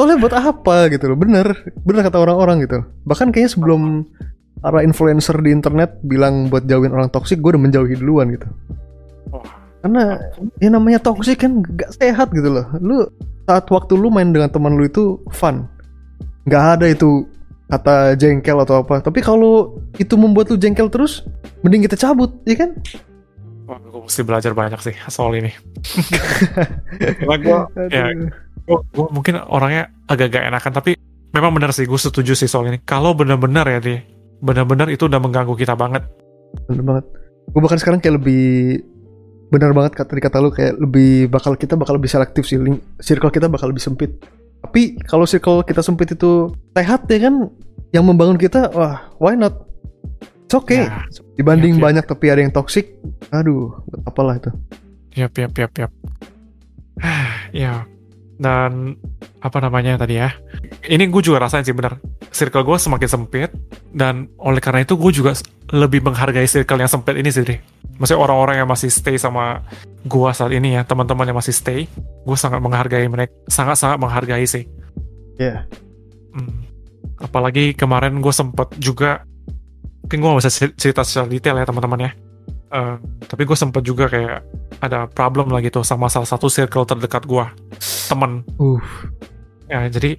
Soalnya 0.00 0.16
buat 0.16 0.32
apa 0.32 0.88
gitu 0.88 1.12
loh? 1.12 1.20
Bener, 1.20 1.52
bener 1.84 2.00
kata 2.08 2.16
orang-orang 2.16 2.64
gitu. 2.64 2.80
Bahkan 3.04 3.28
kayaknya 3.28 3.52
sebelum 3.52 4.08
para 4.64 4.80
influencer 4.80 5.36
di 5.44 5.52
internet 5.52 6.00
bilang 6.00 6.48
buat 6.48 6.64
jauhin 6.64 6.96
orang 6.96 7.12
toksik, 7.12 7.44
gue 7.44 7.52
udah 7.52 7.60
menjauhi 7.60 8.00
duluan 8.00 8.32
gitu. 8.32 8.48
Karena 9.84 10.16
ya 10.64 10.72
namanya 10.72 10.96
toksik 10.96 11.44
kan 11.44 11.60
gak 11.60 11.92
sehat 11.92 12.32
gitu 12.32 12.48
loh. 12.48 12.66
Lu 12.80 13.04
saat 13.44 13.68
waktu 13.68 14.00
lu 14.00 14.08
main 14.08 14.32
dengan 14.32 14.48
teman 14.48 14.80
lu 14.80 14.88
itu 14.88 15.20
fun. 15.28 15.68
Gak 16.48 16.64
ada 16.78 16.86
itu 16.90 17.26
kata 17.70 18.18
jengkel 18.18 18.58
atau 18.62 18.82
apa. 18.84 19.00
Tapi 19.00 19.20
kalau 19.24 19.78
itu 19.96 20.14
membuat 20.18 20.52
lu 20.52 20.58
jengkel 20.58 20.92
terus, 20.92 21.24
mending 21.64 21.86
kita 21.86 21.96
cabut, 21.96 22.30
ya 22.44 22.56
kan? 22.58 22.72
wah, 23.62 23.78
gue 23.78 24.04
mesti 24.04 24.26
belajar 24.26 24.52
banyak 24.52 24.80
sih 24.82 24.96
soal 25.08 25.32
ini. 25.38 25.48
Karena 27.22 27.36
gue, 27.38 27.58
ya, 27.88 28.10
gue, 28.68 28.78
gue 28.90 29.06
mungkin 29.14 29.38
orangnya 29.48 29.88
agak-agak 30.10 30.50
enakan, 30.50 30.72
tapi 30.76 30.90
memang 31.32 31.56
benar 31.56 31.70
sih, 31.72 31.88
gue 31.88 31.96
setuju 31.96 32.36
sih 32.36 32.50
soal 32.50 32.68
ini. 32.68 32.82
Kalau 32.84 33.14
benar-benar 33.16 33.64
ya, 33.70 33.78
dia, 33.80 34.04
benar-benar 34.44 34.90
itu 34.92 35.08
udah 35.08 35.22
mengganggu 35.22 35.54
kita 35.56 35.78
banget. 35.78 36.04
bener 36.68 36.84
banget 36.84 37.04
gue 37.50 37.60
bahkan 37.60 37.78
sekarang 37.80 37.98
kayak 37.98 38.22
lebih 38.22 38.80
benar 39.52 39.76
banget 39.76 39.92
kata 39.92 40.16
kata 40.16 40.36
lu 40.40 40.48
kayak 40.48 40.80
lebih 40.80 41.28
bakal 41.28 41.52
kita 41.58 41.76
bakal 41.76 42.00
lebih 42.00 42.08
selektif 42.08 42.48
sih 42.48 42.56
circle 43.04 43.28
kita 43.28 43.52
bakal 43.52 43.68
lebih 43.68 43.84
sempit 43.84 44.16
tapi 44.62 44.96
kalau 45.04 45.26
circle 45.26 45.66
kita 45.66 45.82
sempit 45.82 46.14
itu 46.14 46.54
sehat 46.78 47.04
ya 47.10 47.28
kan 47.28 47.50
yang 47.92 48.06
membangun 48.06 48.38
kita 48.40 48.70
wah 48.72 49.10
why 49.18 49.34
not 49.36 49.66
it's 50.46 50.54
okay 50.54 50.86
Ya, 50.88 51.04
dibanding 51.36 51.76
iya. 51.76 51.82
banyak 51.82 52.04
tapi 52.06 52.30
ada 52.32 52.40
yang 52.40 52.54
toxic 52.54 52.96
aduh 53.34 53.74
apalah 54.06 54.38
itu 54.38 54.50
Yap, 55.12 55.36
yap, 55.36 55.52
yap, 55.52 55.72
yap. 55.76 55.92
ya, 57.52 57.84
dan 58.40 58.96
apa 59.44 59.58
namanya 59.60 60.00
tadi 60.00 60.16
ya? 60.16 60.32
Ini 60.88 61.04
gue 61.12 61.22
juga 61.22 61.44
rasain 61.44 61.68
sih 61.68 61.76
benar. 61.76 62.00
Circle 62.32 62.64
gue 62.64 62.76
semakin 62.80 63.08
sempit 63.08 63.52
dan 63.92 64.32
oleh 64.40 64.60
karena 64.64 64.88
itu 64.88 64.96
gue 64.96 65.12
juga 65.12 65.36
lebih 65.68 66.00
menghargai 66.00 66.48
circle 66.48 66.80
yang 66.80 66.88
sempit 66.88 67.20
ini 67.20 67.28
sih. 67.28 67.44
Dri. 67.44 67.60
Maksudnya 68.00 68.20
orang-orang 68.24 68.56
yang 68.64 68.68
masih 68.68 68.88
stay 68.88 69.16
sama 69.20 69.62
gue 70.02 70.30
saat 70.34 70.50
ini 70.50 70.74
ya, 70.74 70.82
teman-teman 70.82 71.28
yang 71.28 71.38
masih 71.38 71.54
stay, 71.54 71.86
gue 72.26 72.36
sangat 72.38 72.58
menghargai 72.58 73.06
mereka, 73.06 73.32
sangat-sangat 73.46 73.98
menghargai 74.00 74.44
sih. 74.48 74.66
ya 75.40 75.66
Hmm. 76.32 76.64
Apalagi 77.20 77.76
kemarin 77.76 78.18
gue 78.24 78.32
sempet 78.32 78.72
juga, 78.80 79.28
mungkin 80.02 80.18
gue 80.18 80.28
gak 80.32 80.40
bisa 80.40 80.52
cer- 80.52 80.76
cerita 80.80 81.04
secara 81.04 81.28
detail 81.28 81.60
ya 81.60 81.68
teman-teman 81.68 82.08
ya. 82.08 82.10
Eh, 82.72 82.96
tapi 83.28 83.44
gue 83.44 83.52
sempet 83.52 83.84
juga 83.84 84.08
kayak 84.08 84.40
ada 84.80 85.04
problem 85.04 85.52
lah 85.52 85.60
gitu 85.60 85.84
sama 85.84 86.08
salah 86.08 86.24
satu 86.24 86.48
circle 86.48 86.88
terdekat 86.88 87.28
gue, 87.28 87.44
temen. 88.08 88.40
uh 88.56 88.80
Ya 89.68 89.84
jadi 89.92 90.16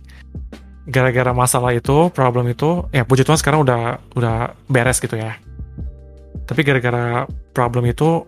gara-gara 0.85 1.33
masalah 1.33 1.73
itu, 1.73 2.13
problem 2.13 2.45
itu, 2.53 2.85
ya 2.93 3.01
puji 3.05 3.25
Tuhan 3.25 3.41
sekarang 3.41 3.65
udah 3.65 3.97
udah 4.13 4.53
beres 4.69 5.01
gitu 5.01 5.17
ya. 5.17 5.33
Tapi 6.43 6.61
gara-gara 6.61 7.23
problem 7.55 7.87
itu, 7.87 8.27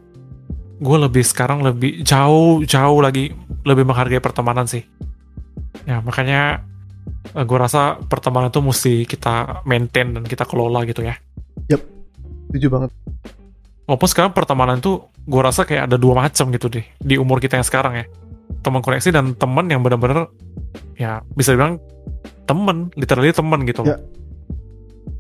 gue 0.80 0.98
lebih 1.00 1.24
sekarang 1.24 1.64
lebih 1.64 2.04
jauh 2.04 2.64
jauh 2.68 3.00
lagi 3.00 3.32
lebih 3.64 3.88
menghargai 3.88 4.20
pertemanan 4.20 4.68
sih. 4.68 4.84
Ya 5.88 6.00
makanya 6.04 6.64
gue 7.36 7.58
rasa 7.60 8.00
pertemanan 8.08 8.52
itu 8.52 8.62
mesti 8.64 8.94
kita 9.08 9.66
maintain 9.68 10.16
dan 10.16 10.24
kita 10.24 10.48
kelola 10.48 10.84
gitu 10.88 11.04
ya. 11.04 11.16
setuju 12.48 12.68
banget 12.72 12.92
Walaupun 13.86 14.10
sekarang 14.10 14.32
pertemanan 14.34 14.82
itu 14.82 14.98
gue 15.30 15.42
rasa 15.42 15.62
kayak 15.62 15.86
ada 15.90 15.98
dua 16.02 16.18
macam 16.18 16.50
gitu 16.50 16.68
deh 16.74 16.86
di 16.98 17.22
umur 17.22 17.38
kita 17.38 17.62
yang 17.62 17.68
sekarang 17.68 17.94
ya. 18.02 18.06
Teman 18.66 18.82
koneksi 18.82 19.10
dan 19.14 19.38
teman 19.38 19.70
yang 19.70 19.86
benar-benar 19.86 20.34
ya 20.98 21.22
bisa 21.38 21.54
dibilang 21.54 21.78
temen, 22.50 22.90
literally 22.98 23.30
temen 23.30 23.62
gitu 23.70 23.86
loh. 23.86 24.02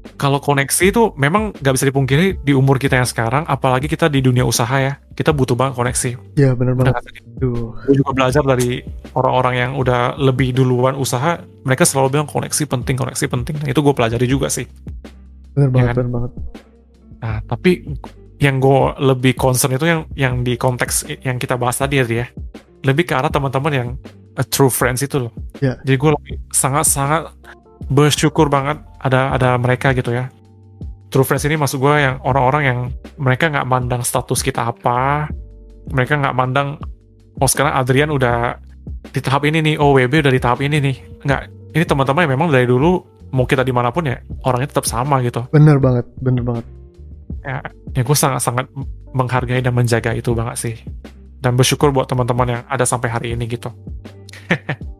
Ya. 0.05 0.13
Kalau 0.21 0.37
koneksi 0.37 0.93
itu 0.93 1.11
memang 1.17 1.51
gak 1.57 1.73
bisa 1.73 1.89
dipungkiri 1.89 2.37
di 2.45 2.53
umur 2.53 2.77
kita 2.77 3.01
yang 3.01 3.09
sekarang, 3.09 3.43
apalagi 3.49 3.89
kita 3.89 4.05
di 4.05 4.21
dunia 4.21 4.45
usaha 4.45 4.77
ya, 4.77 5.01
kita 5.17 5.33
butuh 5.33 5.57
banget 5.57 5.73
koneksi. 5.73 6.11
ya 6.37 6.53
bener 6.53 6.77
Udah 6.77 6.93
banget 6.93 7.03
nggak. 7.09 7.25
Gue 7.89 7.95
juga 7.97 8.11
belajar 8.13 8.43
dari 8.45 8.85
orang-orang 9.17 9.55
yang 9.57 9.71
udah 9.75 10.15
lebih 10.21 10.53
duluan 10.53 10.93
usaha, 10.93 11.41
mereka 11.65 11.83
selalu 11.83 12.21
bilang 12.21 12.29
koneksi 12.29 12.63
penting, 12.69 12.95
koneksi 12.95 13.25
penting. 13.25 13.55
Nah, 13.59 13.67
itu 13.73 13.79
gue 13.81 13.93
pelajari 13.97 14.25
juga 14.29 14.47
sih. 14.53 14.69
bener 15.55 15.71
banget 15.71 15.87
kan? 15.87 15.95
bener 16.03 16.11
banget 16.11 16.31
Nah, 17.25 17.41
tapi 17.47 17.81
yang 18.37 18.59
gue 18.59 18.81
lebih 19.01 19.33
concern 19.33 19.73
itu 19.73 19.87
yang 19.87 20.05
yang 20.13 20.43
di 20.43 20.59
konteks 20.59 21.09
yang 21.23 21.41
kita 21.41 21.57
bahas 21.57 21.81
tadi 21.81 21.97
ya. 22.03 22.27
Lebih 22.85 23.09
ke 23.09 23.13
arah 23.17 23.33
teman-teman 23.33 23.73
yang 23.73 23.89
a 24.37 24.43
true 24.45 24.69
friends 24.69 25.01
itu 25.01 25.25
loh. 25.25 25.33
Ya. 25.63 25.79
Jadi 25.81 25.95
gue 25.97 26.11
sangat-sangat 26.53 27.33
bersyukur 27.89 28.51
banget 28.51 28.77
ada 29.05 29.37
ada 29.37 29.53
mereka 29.61 29.93
gitu 29.93 30.09
ya. 30.09 30.33
True 31.13 31.23
friends 31.23 31.45
ini 31.45 31.55
maksud 31.55 31.77
gue 31.77 31.95
yang 32.01 32.17
orang-orang 32.25 32.63
yang 32.65 32.79
mereka 33.21 33.53
nggak 33.53 33.69
mandang 33.69 34.01
status 34.01 34.41
kita 34.41 34.73
apa, 34.73 35.29
mereka 35.93 36.17
nggak 36.17 36.35
mandang 36.35 36.81
oh 37.37 37.47
sekarang 37.47 37.77
Adrian 37.77 38.09
udah 38.09 38.57
di 39.13 39.21
tahap 39.21 39.45
ini 39.45 39.61
nih, 39.61 39.75
oh 39.77 39.93
WB 39.93 40.25
udah 40.25 40.33
di 40.33 40.41
tahap 40.41 40.59
ini 40.65 40.81
nih. 40.81 40.95
Nggak, 41.23 41.41
ini 41.77 41.83
teman-teman 41.85 42.25
yang 42.25 42.33
memang 42.35 42.49
dari 42.49 42.65
dulu 42.65 42.99
mau 43.31 43.45
kita 43.45 43.61
di 43.61 43.71
mana 43.71 43.93
pun 43.93 44.09
ya 44.09 44.17
orangnya 44.43 44.73
tetap 44.73 44.89
sama 44.89 45.21
gitu. 45.21 45.45
Bener 45.53 45.77
banget 45.77 46.09
bener 46.19 46.41
banget. 46.41 46.65
Ya, 47.45 47.61
ya 47.93 48.01
gue 48.01 48.17
sangat-sangat 48.17 48.65
menghargai 49.13 49.61
dan 49.61 49.77
menjaga 49.77 50.17
itu 50.17 50.33
banget 50.33 50.57
sih. 50.57 50.75
Dan 51.37 51.53
bersyukur 51.53 51.93
buat 51.93 52.09
teman-teman 52.09 52.47
yang 52.49 52.61
ada 52.65 52.89
sampai 52.89 53.13
hari 53.13 53.27
ini 53.37 53.45
gitu. 53.45 53.69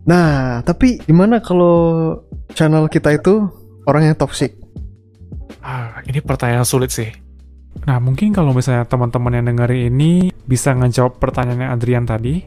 Nah 0.00 0.58
tapi 0.64 0.98
gimana 1.06 1.38
kalau 1.38 2.16
channel 2.54 2.86
kita 2.90 3.14
itu 3.14 3.48
orang 3.86 4.12
yang 4.12 4.16
toxic. 4.18 4.56
Ah, 5.60 6.00
ini 6.08 6.22
pertanyaan 6.24 6.64
sulit 6.64 6.90
sih. 6.90 7.10
Nah 7.86 8.02
mungkin 8.02 8.34
kalau 8.34 8.50
misalnya 8.50 8.84
teman-teman 8.84 9.40
yang 9.40 9.46
dengerin 9.54 9.94
ini 9.94 10.12
bisa 10.44 10.74
ngejawab 10.74 11.22
pertanyaannya 11.22 11.68
Adrian 11.70 12.04
tadi 12.04 12.42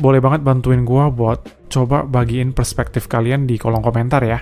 boleh 0.00 0.20
banget 0.20 0.40
bantuin 0.42 0.82
gue 0.82 1.04
buat 1.12 1.68
coba 1.68 2.04
bagiin 2.04 2.56
perspektif 2.56 3.06
kalian 3.06 3.44
di 3.44 3.60
kolom 3.60 3.84
komentar 3.84 4.24
ya. 4.24 4.40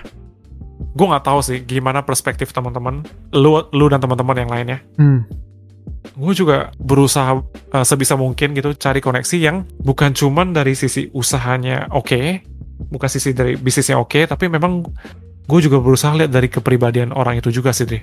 Gue 0.95 1.05
nggak 1.07 1.25
tahu 1.27 1.39
sih 1.43 1.63
gimana 1.63 2.03
perspektif 2.03 2.51
teman-teman 2.51 3.03
lu 3.35 3.63
lu 3.71 3.85
dan 3.91 3.99
teman-teman 3.99 4.37
yang 4.43 4.51
lainnya. 4.51 4.79
Hmm. 4.99 5.27
Gue 6.15 6.31
juga 6.31 6.71
berusaha 6.79 7.43
uh, 7.75 7.85
sebisa 7.85 8.15
mungkin 8.15 8.55
gitu 8.55 8.71
cari 8.75 9.03
koneksi 9.03 9.37
yang 9.39 9.67
bukan 9.83 10.15
cuman 10.15 10.55
dari 10.55 10.71
sisi 10.71 11.11
usahanya 11.11 11.91
oke, 11.91 12.43
bukan 12.89 13.09
sisi 13.09 13.35
dari 13.35 13.55
bisnisnya 13.55 13.99
oke, 13.99 14.27
tapi 14.29 14.49
memang 14.49 14.85
gue 15.45 15.59
juga 15.61 15.77
berusaha 15.77 16.13
lihat 16.17 16.31
dari 16.33 16.49
kepribadian 16.49 17.13
orang 17.13 17.37
itu 17.39 17.53
juga 17.53 17.73
sih, 17.75 17.85
Dri. 17.85 17.99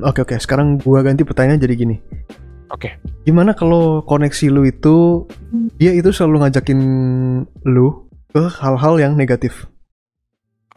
Oke 0.00 0.22
oke, 0.22 0.38
sekarang 0.38 0.78
gua 0.78 1.02
ganti 1.02 1.26
pertanyaan 1.26 1.58
jadi 1.58 1.74
gini. 1.74 1.96
Oke. 2.70 3.02
Gimana 3.26 3.52
kalau 3.58 4.06
koneksi 4.06 4.46
lu 4.48 4.62
itu 4.62 5.26
dia 5.76 5.90
itu 5.90 6.14
selalu 6.14 6.46
ngajakin 6.46 6.80
lu 7.66 8.06
ke 8.30 8.46
hal-hal 8.62 8.94
yang 9.02 9.18
negatif? 9.18 9.66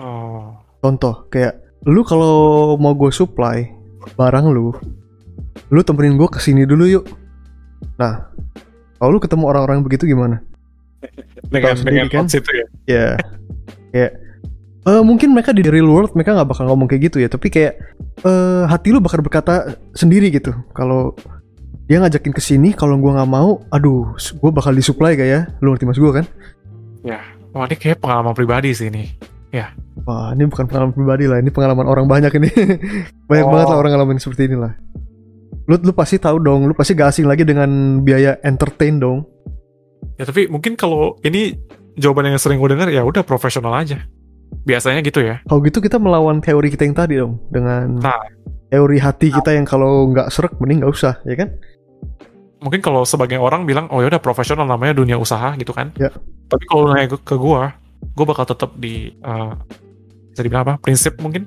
Oh, 0.02 0.58
Contoh 0.82 1.30
kayak 1.30 1.62
lu 1.86 2.02
kalau 2.02 2.76
mau 2.82 2.98
gue 2.98 3.14
supply 3.14 3.70
barang 4.20 4.52
lu, 4.52 4.74
lu 5.72 5.82
temenin 5.86 6.18
gue 6.18 6.28
ke 6.28 6.42
sini 6.42 6.66
dulu 6.66 6.90
yuk. 6.90 7.06
Nah, 7.96 8.34
kalau 8.98 9.16
lu 9.16 9.20
ketemu 9.22 9.48
orang-orang 9.48 9.86
begitu 9.86 10.10
gimana? 10.10 10.44
Dengan 11.52 11.74
sendiri 11.78 12.08
dengan 12.08 12.26
kan? 12.26 12.26
itu 12.30 12.52
ya. 12.52 12.66
Ya, 12.88 13.08
kayak 13.94 14.12
eh 14.84 15.02
mungkin 15.06 15.32
mereka 15.32 15.56
di 15.56 15.64
real 15.64 15.88
world 15.88 16.12
mereka 16.12 16.36
nggak 16.36 16.50
bakal 16.50 16.66
ngomong 16.68 16.88
kayak 16.92 17.14
gitu 17.14 17.18
ya. 17.24 17.30
Tapi 17.32 17.48
kayak 17.48 17.74
eh 18.24 18.64
hati 18.68 18.92
lu 18.92 19.00
bakal 19.00 19.22
berkata 19.24 19.78
sendiri 19.94 20.28
gitu. 20.34 20.52
Kalau 20.74 21.16
dia 21.88 22.00
ngajakin 22.00 22.32
ke 22.32 22.40
sini 22.40 22.72
kalau 22.72 22.96
gua 23.00 23.20
nggak 23.22 23.32
mau 23.32 23.60
aduh 23.70 24.16
gua 24.40 24.52
bakal 24.52 24.72
disuplai 24.72 25.16
kayak 25.16 25.32
ya? 25.32 25.42
Lu 25.64 25.72
ngerti 25.72 25.86
mas 25.88 26.00
gua 26.00 26.24
kan? 26.24 26.26
Wah 27.54 27.70
ini 27.70 27.76
kayak 27.78 28.02
pengalaman 28.02 28.34
pribadi 28.34 28.74
sih 28.74 28.90
ini. 28.90 29.06
wah 30.10 30.34
ini 30.34 30.50
bukan 30.50 30.66
pengalaman 30.66 30.94
pribadi 30.98 31.30
lah. 31.30 31.38
Ini 31.38 31.54
pengalaman 31.54 31.86
orang 31.86 32.10
banyak 32.10 32.34
ini. 32.42 32.50
Banyak 33.30 33.46
Oh. 33.46 33.52
banget 33.54 33.68
lah 33.70 33.78
orang 33.78 33.92
ngalamin 33.94 34.18
seperti 34.18 34.50
ini 34.50 34.58
lah. 34.58 34.74
Lu 35.70 35.78
lu 35.78 35.94
pasti 35.94 36.18
tahu 36.18 36.42
dong. 36.42 36.66
Lu 36.66 36.74
pasti 36.74 36.98
gak 36.98 37.14
asing 37.14 37.30
lagi 37.30 37.46
dengan 37.46 38.02
biaya 38.02 38.42
entertain 38.42 38.98
dong 38.98 39.30
Ya 40.18 40.24
tapi 40.30 40.46
mungkin 40.46 40.78
kalau 40.78 41.18
ini 41.26 41.58
jawaban 41.98 42.30
yang 42.30 42.38
sering 42.42 42.62
gue 42.62 42.70
dengar 42.70 42.90
ya 42.90 43.02
udah 43.02 43.22
profesional 43.26 43.74
aja. 43.74 44.06
Biasanya 44.64 45.02
gitu 45.02 45.20
ya. 45.26 45.42
kalau 45.50 45.60
gitu 45.66 45.82
kita 45.82 45.98
melawan 45.98 46.38
teori 46.40 46.70
kita 46.70 46.86
yang 46.86 46.96
tadi 46.96 47.14
dong 47.18 47.42
dengan 47.50 47.98
Nah. 48.00 48.22
teori 48.70 49.02
hati 49.02 49.34
kita 49.34 49.50
yang 49.58 49.66
kalau 49.66 50.08
nggak 50.14 50.30
serak 50.30 50.54
mending 50.62 50.86
nggak 50.86 50.94
usah 50.94 51.18
ya 51.26 51.34
kan 51.38 51.58
Mungkin 52.64 52.80
kalau 52.80 53.04
sebagian 53.04 53.44
orang 53.44 53.68
bilang 53.68 53.92
oh 53.92 54.00
ya 54.00 54.08
udah 54.08 54.24
profesional 54.24 54.64
namanya 54.64 54.96
dunia 54.96 55.20
usaha 55.20 55.52
gitu 55.60 55.76
kan. 55.76 55.92
Ya. 56.00 56.08
Tapi 56.48 56.64
kalau 56.72 56.96
nanya 56.96 57.12
ke, 57.12 57.36
gue, 57.36 57.62
gue 58.16 58.26
bakal 58.26 58.46
tetap 58.48 58.72
di 58.80 59.12
bisa 60.32 60.42
dibilang 60.48 60.64
apa? 60.64 60.74
Prinsip 60.80 61.20
mungkin. 61.20 61.44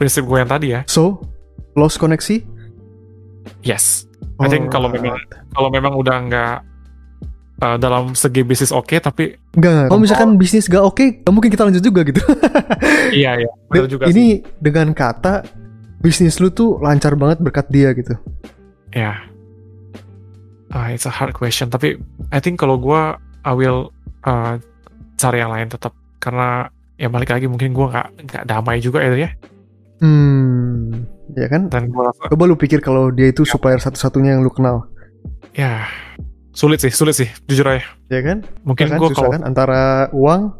Prinsip 0.00 0.24
gue 0.24 0.38
yang 0.40 0.48
tadi 0.48 0.72
ya. 0.72 0.80
so 0.88 1.20
lost 1.76 2.00
koneksi 2.00 2.40
Yes. 3.60 4.08
I 4.40 4.48
think 4.48 4.72
kalau 4.72 4.88
memang 4.88 5.20
kalau 5.52 5.68
memang 5.68 5.92
udah 5.92 6.16
nggak 6.24 6.56
eh, 7.60 7.76
dalam 7.76 8.16
segi 8.16 8.42
bisnis 8.42 8.72
oke 8.72 8.96
tapi 8.98 9.36
Enggak, 9.56 9.92
kalau 9.92 10.00
misalkan 10.00 10.30
bisnis 10.40 10.70
gak 10.70 10.84
oke, 10.84 11.04
gak 11.20 11.32
mungkin 11.34 11.50
kita 11.50 11.66
lanjut 11.66 11.82
juga 11.82 12.00
gitu. 12.06 12.22
iya 13.18 13.36
iya 13.36 13.50
benar 13.68 13.86
juga 13.90 14.04
sih. 14.06 14.14
ini 14.14 14.26
dengan 14.62 14.94
kata 14.94 15.42
bisnis 16.00 16.40
lu 16.40 16.48
tuh 16.48 16.80
lancar 16.80 17.14
banget 17.14 17.44
berkat 17.44 17.66
dia 17.68 17.92
gitu. 17.92 18.16
Ya. 18.90 19.20
Ah, 20.70 20.94
it's 20.94 21.04
a 21.04 21.12
hard 21.12 21.36
question. 21.36 21.68
Tapi 21.68 22.00
I 22.32 22.38
think 22.38 22.56
kalau 22.58 22.80
gua 22.80 23.20
I 23.42 23.52
will 23.52 23.90
uh, 24.24 24.56
cari 25.18 25.42
yang 25.42 25.52
lain 25.52 25.68
tetap 25.68 25.92
karena 26.22 26.70
ya 26.96 27.10
balik 27.12 27.34
lagi 27.34 27.46
mungkin 27.50 27.74
gua 27.76 27.90
nggak 27.92 28.08
nggak 28.30 28.44
damai 28.48 28.78
juga 28.80 29.02
itu 29.04 29.28
ya. 29.28 29.30
Hmm, 30.00 31.04
ya 31.36 31.46
kan? 31.50 31.68
Dan 31.68 31.92
gua 31.92 32.08
rasa 32.08 32.32
Coba 32.32 32.48
lu 32.48 32.56
pikir 32.56 32.80
kalau 32.80 33.12
dia 33.12 33.28
itu 33.28 33.44
supplier 33.44 33.82
satu-satunya 33.82 34.38
yang 34.38 34.42
lu 34.46 34.50
kenal, 34.54 34.88
ya 35.52 35.84
sulit 36.50 36.78
sih 36.78 36.90
sulit 36.90 37.14
sih 37.14 37.26
jujur 37.46 37.64
aja. 37.64 37.82
ya 38.06 38.20
kan? 38.20 38.42
Mungkin 38.62 38.84
Ya 38.84 38.90
kan? 38.92 38.98
Susah 39.00 39.14
kalau 39.14 39.30
kan 39.30 39.42
antara 39.42 40.06
uang 40.10 40.50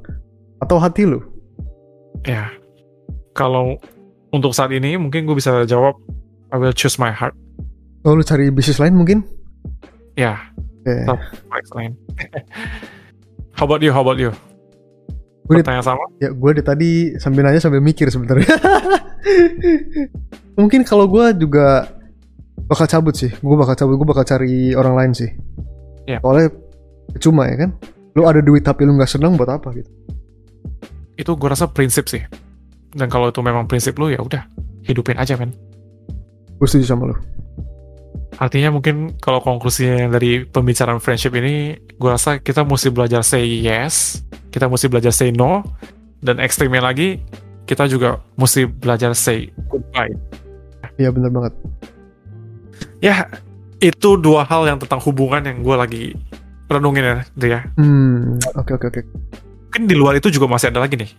atau 0.59 0.77
hati 0.77 1.05
lu. 1.05 1.19
ya 2.23 2.47
kalau 3.33 3.75
untuk 4.31 4.53
saat 4.53 4.69
ini 4.71 4.95
mungkin 4.95 5.25
gue 5.25 5.33
bisa 5.33 5.65
jawab 5.65 5.97
I 6.51 6.57
will 6.57 6.71
choose 6.71 6.97
my 6.97 7.09
heart. 7.09 7.33
Oh, 8.03 8.13
lu 8.13 8.21
cari 8.21 8.49
bisnis 8.49 8.77
lain 8.77 8.93
mungkin? 8.93 9.23
Ya. 10.15 10.37
Tetap. 10.83 11.17
my 11.47 11.61
lain. 11.75 11.91
how 13.55 13.65
about 13.65 13.81
you? 13.81 13.91
How 13.91 14.01
about 14.01 14.17
you? 14.17 14.31
Gua 15.45 15.55
di- 15.55 15.61
Pertanyaan 15.63 15.85
sama? 15.85 16.03
Ya, 16.19 16.29
gue 16.31 16.49
dari 16.53 16.63
tadi 16.63 16.91
sambil 17.17 17.43
nanya 17.43 17.59
sambil 17.59 17.79
mikir 17.79 18.07
sebenarnya. 18.09 18.47
mungkin 20.59 20.81
kalau 20.83 21.07
gue 21.07 21.25
juga 21.39 21.87
bakal 22.67 22.87
cabut 22.87 23.15
sih. 23.15 23.31
Gue 23.39 23.55
bakal 23.55 23.75
cabut, 23.75 23.95
gue 23.99 24.09
bakal 24.09 24.25
cari 24.25 24.73
orang 24.75 24.95
lain 24.97 25.11
sih. 25.13 25.29
Ya. 26.11 26.19
Soalnya 26.23 26.49
cuma 27.23 27.47
ya 27.47 27.67
kan. 27.67 27.71
Lu 28.19 28.27
ada 28.27 28.43
duit 28.43 28.67
tapi 28.67 28.83
lu 28.83 28.99
nggak 28.99 29.11
senang 29.11 29.39
buat 29.39 29.47
apa 29.47 29.71
gitu. 29.71 29.91
Itu 31.15 31.39
gue 31.39 31.49
rasa 31.49 31.71
prinsip 31.71 32.11
sih. 32.11 32.27
Dan 32.91 33.07
kalau 33.07 33.31
itu 33.31 33.39
memang 33.39 33.71
prinsip 33.71 33.95
lu 34.03 34.11
ya 34.11 34.19
udah 34.19 34.43
hidupin 34.83 35.15
aja 35.15 35.39
men. 35.39 35.55
Gue 36.59 36.67
setuju 36.67 36.91
sama 36.91 37.15
lu. 37.15 37.17
Artinya 38.41 38.73
mungkin 38.73 39.21
kalau 39.21 39.45
konklusinya 39.45 40.17
dari 40.17 40.49
pembicaraan 40.49 40.99
friendship 40.99 41.37
ini, 41.37 41.77
gue 41.77 42.11
rasa 42.11 42.41
kita 42.41 42.65
mesti 42.65 42.89
belajar 42.89 43.21
say 43.21 43.45
yes, 43.45 44.25
kita 44.49 44.65
mesti 44.65 44.89
belajar 44.89 45.13
say 45.13 45.29
no, 45.29 45.61
dan 46.25 46.41
ekstrimnya 46.41 46.81
lagi, 46.81 47.21
kita 47.69 47.85
juga 47.85 48.25
mesti 48.41 48.65
belajar 48.65 49.13
say 49.13 49.53
goodbye. 49.69 50.15
Iya 50.97 51.13
bener 51.13 51.29
banget. 51.29 51.53
Ya, 53.05 53.29
itu 53.81 54.11
dua 54.21 54.45
hal 54.45 54.69
yang 54.69 54.79
tentang 54.79 55.01
hubungan 55.01 55.41
yang 55.41 55.65
gue 55.65 55.77
lagi 55.77 56.05
renungin 56.71 57.03
ya, 57.03 57.17
dia. 57.35 57.59
Hmm, 57.81 58.37
oke 58.55 58.77
oke 58.77 58.87
oke. 58.93 59.01
Mungkin 59.71 59.83
di 59.89 59.97
luar 59.97 60.19
itu 60.21 60.29
juga 60.31 60.47
masih 60.47 60.71
ada 60.71 60.85
lagi 60.85 61.01
nih. 61.01 61.11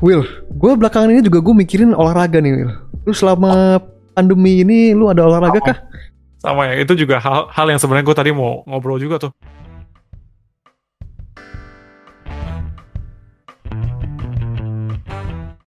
Will, 0.00 0.24
gue 0.50 0.72
belakangan 0.74 1.12
ini 1.12 1.22
juga 1.22 1.44
gue 1.44 1.54
mikirin 1.54 1.92
olahraga 1.92 2.40
nih 2.40 2.52
Will. 2.56 2.72
Lu 3.06 3.12
selama 3.14 3.78
pandemi 4.16 4.64
ini 4.64 4.96
lu 4.96 5.12
ada 5.12 5.28
olahraga 5.28 5.60
kah? 5.60 5.78
Sama 6.40 6.70
ya, 6.70 6.80
itu 6.80 6.94
juga 6.96 7.20
hal, 7.20 7.50
hal 7.52 7.66
yang 7.68 7.78
sebenarnya 7.78 8.06
gue 8.06 8.16
tadi 8.16 8.30
mau 8.32 8.64
ngobrol 8.64 8.98
juga 8.98 9.28
tuh. 9.28 9.32